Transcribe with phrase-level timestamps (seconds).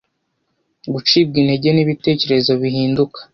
[0.93, 3.19] Gucibwa intege nibitekerezo bihinduka